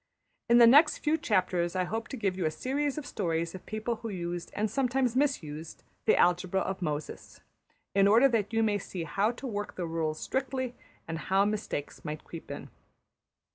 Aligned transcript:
In 0.49 0.57
the 0.57 0.65
next 0.65 0.97
few 0.97 1.15
chapters 1.15 1.75
I 1.75 1.83
hope 1.83 2.07
to 2.07 2.17
give 2.17 2.35
you 2.35 2.47
a 2.47 2.49
series 2.49 2.97
of 2.97 3.05
stories 3.05 3.53
of 3.53 3.67
people 3.67 3.97
who 3.97 4.09
used, 4.09 4.49
and 4.55 4.67
sometimes 4.67 5.15
mis 5.15 5.43
used, 5.43 5.83
the 6.05 6.17
algebra 6.17 6.61
of 6.61 6.81
Moses, 6.81 7.39
in 7.93 8.07
order 8.07 8.27
that 8.29 8.51
you 8.51 8.63
may 8.63 8.79
see 8.79 9.03
how 9.03 9.29
to 9.33 9.45
work 9.45 9.75
the 9.75 9.85
rules 9.85 10.19
strictly 10.19 10.73
and 11.07 11.19
how 11.29 11.45
mistakes 11.45 12.03
might 12.03 12.23
creep 12.23 12.49
in. 12.49 12.71